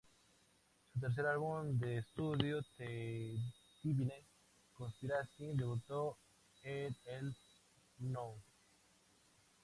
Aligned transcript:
Su 0.95 0.99
tercer 0.99 1.27
álbum 1.27 1.77
de 1.77 1.99
estudio 1.99 2.63
"The 2.75 3.37
Divine 3.83 4.25
Conspiracy" 4.73 5.51
debutó 5.55 6.17
en 6.63 6.95
el 7.05 7.35
No. 7.99 8.33